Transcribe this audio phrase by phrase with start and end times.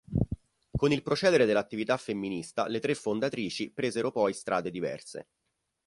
[0.75, 5.27] Con il procedere dell'attività femminista le tre fondatrici presero poi strade diverse.